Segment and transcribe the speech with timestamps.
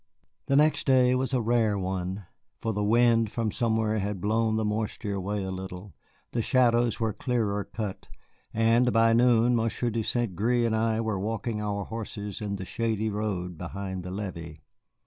[0.47, 2.25] The next day was a rare one,
[2.59, 5.93] for a wind from somewhere had blown the moisture away a little,
[6.31, 8.07] the shadows were clearer cut,
[8.51, 10.35] and by noon Monsieur de St.
[10.35, 14.63] Gré and I were walking our horses in the shady road behind the levee.